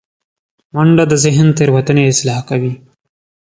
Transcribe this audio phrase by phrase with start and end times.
[0.73, 2.73] منډه د ذهن تیروتنې اصلاح کوي